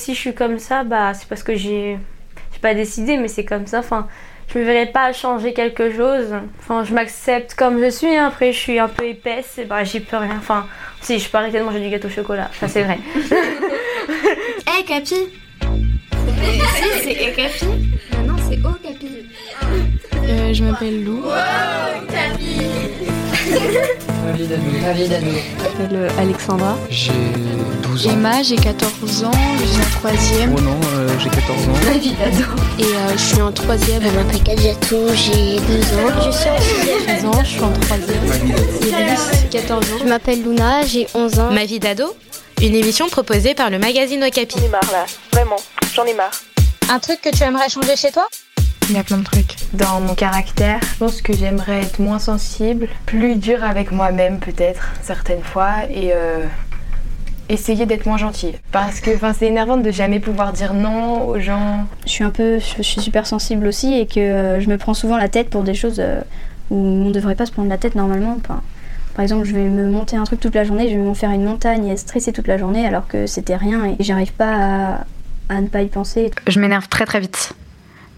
[0.00, 1.98] Si je suis comme ça, bah c'est parce que j'ai
[2.62, 3.80] pas décidé, mais c'est comme ça.
[3.80, 4.08] Enfin,
[4.48, 6.34] je me verrais pas changer quelque chose.
[6.58, 8.16] Enfin, je m'accepte comme je suis.
[8.16, 8.28] Hein.
[8.28, 10.36] Après, je suis un peu épaisse, et bah j'y peux rien.
[10.38, 10.66] Enfin,
[11.02, 12.98] si je peux arrêter de manger du gâteau au chocolat, ça c'est vrai.
[13.14, 17.66] Hé hey, Capi Si, c'est Capi
[18.26, 19.26] Non, c'est Oh Capi.
[20.16, 21.22] Euh, je m'appelle Lou.
[21.24, 22.60] Wow, Capi
[24.46, 25.26] d'ado, ravi d'ado.
[25.26, 26.76] Je m'appelle euh, Alexandra.
[26.88, 27.12] J'ai
[28.02, 28.10] 12 ans.
[28.12, 30.54] Emma, j'ai 14 ans, je suis en troisième.
[30.56, 31.72] Oh non, euh, j'ai 14 ans.
[31.86, 32.44] Ravi d'ado.
[32.78, 34.02] Et euh, je suis en troisième.
[34.02, 36.22] Je m'appelle Kadjatou, j'ai 12 ans.
[36.24, 37.06] Je suis en sixième.
[37.06, 38.24] 16 ans, je suis en troisième.
[38.82, 39.96] Iris, 14 ans.
[40.00, 41.50] Je m'appelle Luna, j'ai 11 ans.
[41.52, 42.16] Ma vie d'ado
[42.62, 44.56] Une émission proposée par le magazine Okapi.
[44.58, 45.56] J'en ai marre là, vraiment,
[45.94, 46.32] j'en ai marre.
[46.88, 48.26] Un truc que tu aimerais changer chez toi?
[48.88, 49.54] Il y a plein de trucs.
[49.72, 54.82] Dans mon caractère, je pense que j'aimerais être moins sensible, plus dur avec moi-même peut-être,
[55.00, 56.44] certaines fois, et euh,
[57.50, 58.54] essayer d'être moins gentille.
[58.72, 61.86] Parce que c'est énervant de jamais pouvoir dire non aux gens.
[62.06, 64.94] Je suis un peu, je suis super sensible aussi et que euh, je me prends
[64.94, 66.20] souvent la tête pour des choses euh,
[66.70, 68.36] où on ne devrait pas se prendre la tête normalement.
[68.38, 68.62] Enfin,
[69.14, 71.30] par exemple, je vais me monter un truc toute la journée, je vais m'en faire
[71.30, 75.04] une montagne et stresser toute la journée alors que c'était rien et j'arrive pas à,
[75.48, 76.30] à ne pas y penser.
[76.46, 77.52] Je m'énerve très très vite.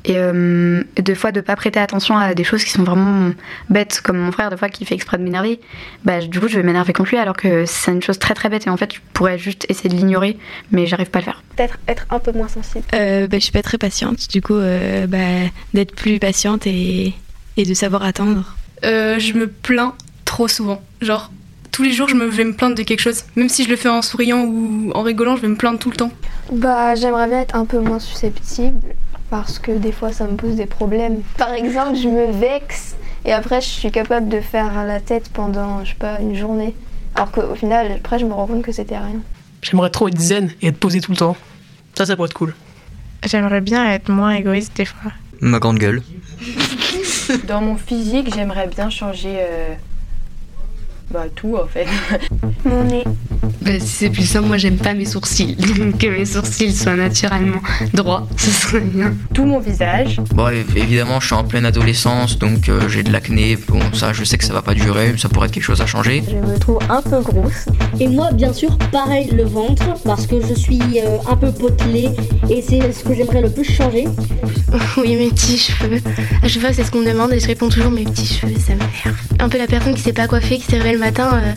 [0.04, 3.30] Et euh, deux fois de pas prêter attention à des choses qui sont vraiment
[3.70, 5.60] bêtes, comme mon frère, des fois qui fait exprès de m'énerver,
[6.04, 8.48] bah, du coup je vais m'énerver contre lui alors que c'est une chose très très
[8.48, 10.36] bête et en fait je pourrais juste essayer de l'ignorer,
[10.72, 11.42] mais j'arrive pas à le faire.
[11.56, 12.84] Peut-être être un peu moins sensible.
[12.94, 15.18] Euh, bah, je suis pas très patiente, du coup euh, bah,
[15.72, 17.14] d'être plus patiente et,
[17.56, 18.56] et de savoir attendre.
[18.84, 21.30] Euh, je me plains trop souvent, genre
[21.70, 23.76] tous les jours je me vais me plaindre de quelque chose, même si je le
[23.76, 26.10] fais en souriant ou en rigolant, je vais me plaindre tout le temps.
[26.50, 28.80] Bah j'aimerais bien être un peu moins susceptible
[29.32, 31.22] parce que des fois ça me pose des problèmes.
[31.38, 35.82] Par exemple, je me vexe et après je suis capable de faire la tête pendant,
[35.86, 36.74] je sais pas, une journée.
[37.14, 39.22] Alors qu'au final, après je me rends compte que c'était rien.
[39.62, 41.34] J'aimerais trop être zen et être posé tout le temps.
[41.94, 42.54] Ça, ça pourrait être cool.
[43.24, 45.12] J'aimerais bien être moins égoïste des fois.
[45.40, 46.02] Ma grande gueule.
[47.48, 49.74] Dans mon physique, j'aimerais bien changer euh,
[51.10, 51.86] bah, tout en fait.
[52.66, 53.04] Mon nez.
[53.64, 55.54] Bah, si c'est plus simple, moi j'aime pas mes sourcils.
[55.54, 57.60] Donc que mes sourcils soient naturellement
[57.94, 59.14] droits, ce serait bien.
[59.34, 60.16] Tout mon visage.
[60.34, 63.56] Bon, évidemment, je suis en pleine adolescence, donc euh, j'ai de l'acné.
[63.68, 65.86] Bon, ça, je sais que ça va pas durer, ça pourrait être quelque chose à
[65.86, 66.24] changer.
[66.28, 67.66] Je me trouve un peu grosse.
[68.00, 72.08] Et moi, bien sûr, pareil, le ventre, parce que je suis euh, un peu potelée
[72.50, 74.06] et c'est ce que j'aimerais le plus changer.
[74.96, 76.00] Oui, mes petits cheveux.
[76.42, 78.54] À chaque fois, c'est ce qu'on me demande et je réponds toujours mes petits cheveux,
[78.58, 79.18] ça m'énerve.
[79.38, 81.52] Un peu la personne qui s'est pas coiffée, qui s'est réveillée le matin, euh,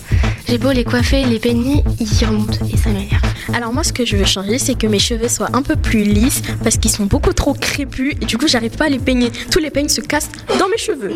[0.47, 3.22] j'ai beau les coiffer, les peigner, ils remontent et ça m'énerve.
[3.53, 6.03] Alors moi ce que je veux changer c'est que mes cheveux soient un peu plus
[6.03, 9.31] lisses parce qu'ils sont beaucoup trop crépus et du coup j'arrive pas à les peigner.
[9.51, 10.29] Tous les peignes se cassent
[10.59, 11.13] dans mes cheveux.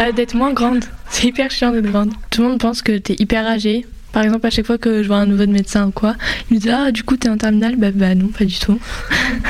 [0.00, 2.12] Euh, d'être moins grande, c'est hyper chiant d'être grande.
[2.30, 3.86] Tout le monde pense que t'es hyper âgée.
[4.12, 6.16] Par exemple, à chaque fois que je vois un nouveau médecin ou quoi,
[6.50, 7.76] il me dit Ah, du coup, t'es en terminale?
[7.76, 8.80] Bah, bah non, pas du tout.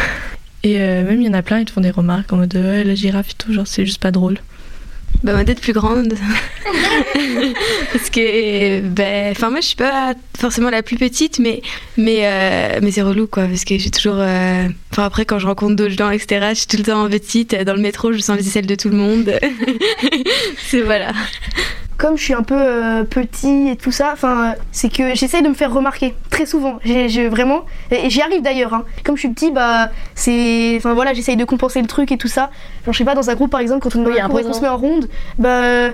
[0.62, 2.54] et euh, même, il y en a plein, ils te font des remarques en mode
[2.54, 4.38] Ouais, la girafe et tout, genre, c'est juste pas drôle.
[5.22, 6.14] Bah, ma tête plus grande.
[7.92, 11.60] Parce que, ben, enfin, moi, je suis pas forcément la plus petite, mais,
[11.98, 13.44] mais, euh, mais c'est relou, quoi.
[13.46, 14.16] Parce que j'ai toujours.
[14.18, 17.54] euh, Enfin, après, quand je rencontre d'autres gens, etc., je suis tout le temps petite.
[17.64, 19.32] Dans le métro, je sens les aisselles de tout le monde.
[20.58, 21.12] c'est voilà.
[22.00, 25.48] Comme je suis un peu euh, petit et tout ça, enfin, c'est que j'essaye de
[25.48, 26.78] me faire remarquer très souvent.
[26.82, 28.72] J'ai j'ai vraiment, et j'y arrive d'ailleurs.
[28.72, 28.84] hein.
[29.04, 32.26] Comme je suis petit, bah, c'est, enfin voilà, j'essaye de compenser le truc et tout
[32.26, 32.50] ça.
[32.86, 34.14] Genre, je sais pas, dans un groupe par exemple, quand on, Oui,
[34.54, 35.08] se met en ronde,
[35.38, 35.90] bah,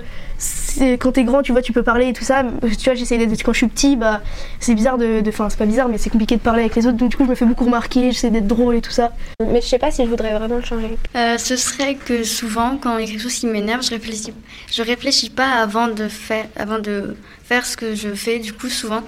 [1.00, 2.44] quand t'es grand, tu vois, tu peux parler et tout ça.
[2.62, 4.20] Tu vois, j'essaye d'être, quand je suis petit, bah,
[4.60, 6.86] c'est bizarre de, de- enfin, c'est pas bizarre, mais c'est compliqué de parler avec les
[6.86, 6.96] autres.
[6.96, 9.12] Donc, du coup, je me fais beaucoup remarquer, j'essaie d'être drôle et tout ça.
[9.40, 10.96] Mais je sais pas si je voudrais vraiment le changer.
[11.16, 14.32] Euh, ce serait que souvent, quand il y a quelque chose qui m'énerve, je réfléchis,
[14.70, 18.38] je réfléchis pas avant de faire, avant de faire ce que je fais.
[18.38, 19.02] Du coup, souvent,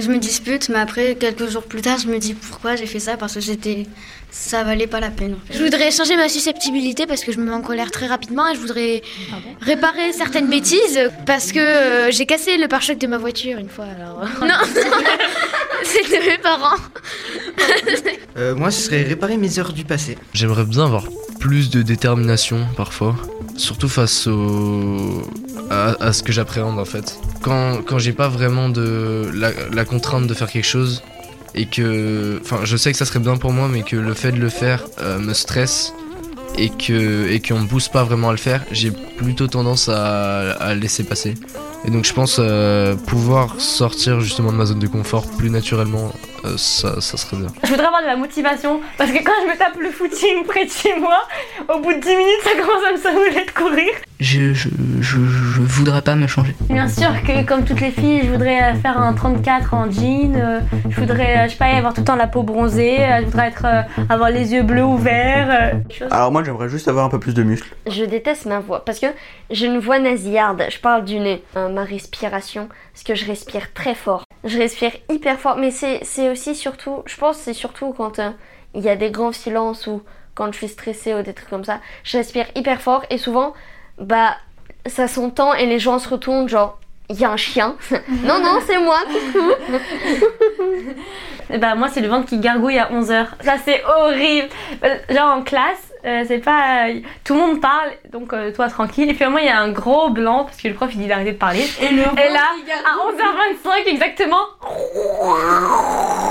[0.00, 2.98] je me dispute, mais après, quelques jours plus tard, je me dis pourquoi j'ai fait
[2.98, 3.86] ça parce que c'était,
[4.30, 5.34] ça valait pas la peine.
[5.34, 5.58] en fait.
[5.58, 8.54] Je voudrais changer ma susceptibilité parce que je me mets en colère très rapidement et
[8.54, 9.02] je voudrais
[9.60, 13.84] réparer certaines bêtises parce que euh, j'ai cassé le pare-choc de ma voiture une fois
[13.96, 14.20] alors.
[14.40, 14.54] non,
[15.84, 16.76] c'est de mes parents.
[18.38, 20.16] Euh, moi, ce serait réparer mes heures du passé.
[20.32, 21.04] J'aimerais bien avoir
[21.38, 23.14] plus de détermination parfois,
[23.58, 25.22] surtout face au...
[25.70, 27.18] à, à ce que j'appréhende en fait.
[27.42, 31.02] Quand, quand j'ai pas vraiment de la, contrainte de faire quelque chose
[31.54, 34.32] et que, enfin, je sais que ça serait bien pour moi, mais que le fait
[34.32, 35.92] de le faire euh, me stresse
[36.56, 40.52] et que et qu'on me pousse pas vraiment à le faire, j'ai plutôt tendance à,
[40.52, 41.34] à laisser passer.
[41.84, 46.12] Et donc je pense euh, pouvoir sortir justement de ma zone de confort plus naturellement,
[46.44, 47.48] euh, ça, ça serait bien.
[47.64, 50.64] Je voudrais avoir de la motivation parce que quand je me tape le footing près
[50.64, 51.22] de chez moi,
[51.68, 53.90] au bout de 10 minutes, ça commence à me saouler de courir.
[54.22, 54.68] Je, je,
[55.00, 56.54] je, je voudrais pas me changer.
[56.70, 60.36] Bien sûr que comme toutes les filles, je voudrais euh, faire un 34 en jean,
[60.36, 63.18] euh, je voudrais, euh, je sais pas, avoir tout le temps la peau bronzée, euh,
[63.20, 65.72] je voudrais être, euh, avoir les yeux bleus ou verts.
[65.90, 66.06] chose.
[66.12, 67.74] Alors moi j'aimerais juste avoir un peu plus de muscles.
[67.88, 69.06] Je déteste ma voix parce que
[69.50, 70.62] j'ai une voix nasillarde.
[70.70, 71.42] Je parle du nez.
[71.56, 74.24] Ma respiration, parce que je respire très fort.
[74.44, 78.30] Je respire hyper fort, mais c'est c'est aussi surtout, je pense c'est surtout quand euh,
[78.74, 80.02] il y a des grands silences ou
[80.34, 81.80] quand je suis stressée ou des trucs comme ça.
[82.04, 83.52] Je respire hyper fort et souvent,
[83.98, 84.36] bah,
[84.86, 86.78] ça s'entend et les gens se retournent genre,
[87.08, 87.76] il y a un chien.
[88.24, 89.52] non, non, c'est moi, coucou.
[91.58, 93.26] Bah moi c'est le ventre qui gargouille à 11h.
[93.42, 94.48] Ça c'est horrible.
[94.84, 96.86] Euh, Genre en classe, euh, c'est pas...
[97.24, 99.10] Tout le monde parle, donc euh, toi tranquille.
[99.10, 101.06] Et puis moi il y a un gros blanc parce que le prof il dit
[101.06, 101.64] d'arrêter de parler.
[101.80, 102.46] Et le Et là,
[102.86, 104.46] à 11h25 exactement...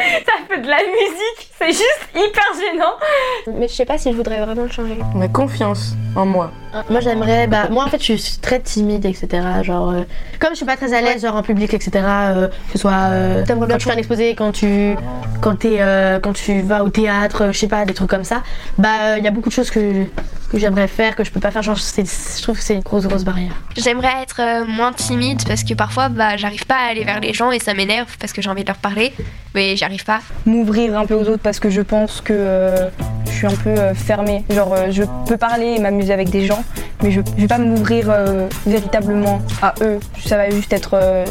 [0.26, 3.58] Ça fait de la musique, c'est juste hyper gênant.
[3.58, 4.98] Mais je sais pas si je voudrais vraiment le changer.
[5.14, 6.50] Ma confiance en moi.
[6.88, 9.28] Moi j'aimerais, bah moi en fait je suis très timide etc.
[9.62, 10.02] Genre euh,
[10.38, 11.90] comme je suis pas très à l'aise genre en public etc.
[12.04, 14.96] euh, que ce soit euh, quand tu fais un exposé, quand tu
[15.40, 18.42] quand t'es euh, quand tu vas au théâtre, je sais pas des trucs comme ça.
[18.78, 20.04] Bah il y a beaucoup de choses que
[20.50, 21.62] que j'aimerais faire que je peux pas faire.
[21.62, 23.52] Genre je trouve que c'est une grosse grosse barrière.
[23.76, 27.32] J'aimerais être euh, moins timide parce que parfois bah, j'arrive pas à aller vers les
[27.32, 29.12] gens et ça m'énerve parce que j'ai envie de leur parler
[29.54, 30.20] mais j'y arrive pas.
[30.46, 32.88] m'ouvrir un peu aux autres parce que je pense que euh,
[33.26, 34.44] je suis un peu euh, fermée.
[34.50, 36.62] Genre, euh, je peux parler et m'amuser avec des gens,
[37.02, 39.98] mais je, je vais pas m'ouvrir euh, véritablement à eux.
[40.24, 41.24] Ça va juste être euh,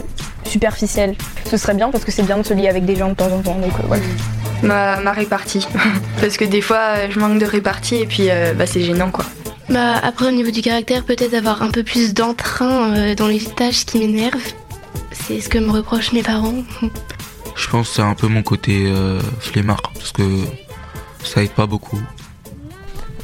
[0.44, 1.15] superficiel.
[1.45, 3.31] Ce serait bien parce que c'est bien de se lier avec des gens de temps
[3.31, 3.56] en temps.
[3.56, 4.04] Donc euh, voilà.
[4.64, 5.66] Ma, ma répartie.
[6.22, 9.26] Parce que des fois, je manque de répartie et puis euh, bah, c'est gênant quoi.
[9.70, 13.40] Bah après au niveau du caractère peut-être avoir un peu plus d'entrain euh, dans les
[13.40, 14.36] tâches qui m'énervent.
[15.12, 16.64] C'est ce que me reprochent mes parents.
[17.56, 20.24] Je pense que c'est un peu mon côté euh, flemmard, parce que
[21.24, 22.00] ça aide pas beaucoup.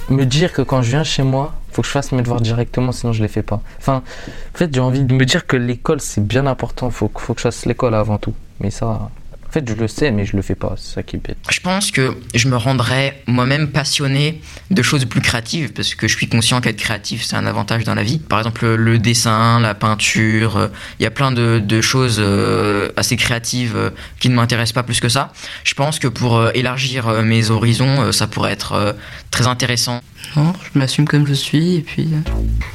[0.10, 2.92] me dire que quand je viens chez moi, faut que je fasse mes devoirs directement,
[2.92, 3.62] sinon je les fais pas.
[3.80, 4.04] Enfin,
[4.54, 7.34] en fait, j'ai envie de me dire que l'école c'est bien important, faut, que- faut
[7.34, 8.34] que je fasse l'école avant tout.
[8.60, 9.10] Mais ça,
[9.60, 11.38] fait, je le sais, mais je le fais pas, c'est ça qui est bête.
[11.50, 16.16] Je pense que je me rendrais moi-même passionné de choses plus créatives parce que je
[16.16, 18.20] suis conscient qu'être créatif c'est un avantage dans la vie.
[18.20, 20.68] Par exemple le dessin, la peinture, euh,
[21.00, 24.84] il y a plein de, de choses euh, assez créatives euh, qui ne m'intéressent pas
[24.84, 25.32] plus que ça.
[25.64, 28.94] Je pense que pour euh, élargir euh, mes horizons, euh, ça pourrait être euh,
[29.32, 30.02] très intéressant.
[30.36, 32.10] Non, je m'assume comme je suis et puis.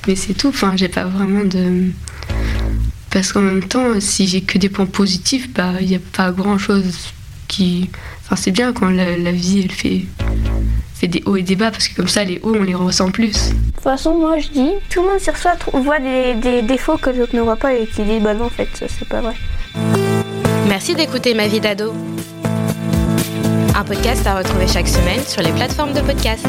[0.07, 1.91] Mais c'est tout, enfin, j'ai pas vraiment de.
[3.11, 6.31] Parce qu'en même temps, si j'ai que des points positifs, bah, il n'y a pas
[6.31, 7.09] grand chose
[7.49, 7.91] qui.
[8.25, 10.03] Enfin, c'est bien quand la, la vie, elle fait,
[10.95, 13.11] fait des hauts et des bas, parce que comme ça, les hauts, on les ressent
[13.11, 13.33] plus.
[13.51, 16.99] De toute façon, moi je dis, tout le monde sur soi voit des, des défauts
[16.99, 19.21] que l'autre ne voit pas et qui dit bah non, en fait, ça, c'est pas
[19.21, 19.35] vrai.
[20.69, 21.93] Merci d'écouter Ma vie d'ado.
[23.75, 26.47] Un podcast à retrouver chaque semaine sur les plateformes de podcast.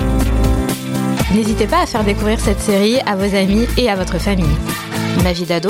[1.33, 4.45] N'hésitez pas à faire découvrir cette série à vos amis et à votre famille.
[5.23, 5.69] Ma vie d'ado,